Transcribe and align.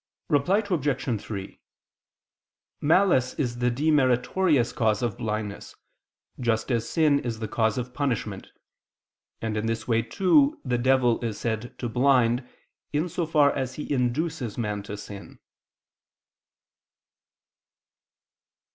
Reply 0.29 0.63
Obj. 0.67 1.21
3: 1.21 1.61
Malice 2.81 3.35
is 3.35 3.59
the 3.59 3.69
demeritorious 3.69 4.73
cause 4.73 5.03
of 5.03 5.19
blindness, 5.19 5.75
just 6.39 6.71
as 6.71 6.89
sin 6.89 7.19
is 7.19 7.37
the 7.37 7.47
cause 7.47 7.77
of 7.77 7.93
punishment: 7.93 8.47
and 9.43 9.55
in 9.55 9.67
this 9.67 9.87
way 9.87 10.01
too, 10.01 10.59
the 10.65 10.79
devil 10.79 11.23
is 11.23 11.39
said 11.39 11.77
to 11.77 11.87
blind, 11.87 12.43
in 12.91 13.09
so 13.09 13.27
far 13.27 13.55
as 13.55 13.75
he 13.75 13.93
induces 13.93 14.57
man 14.57 14.81
to 14.81 14.97
sin. 14.97 15.37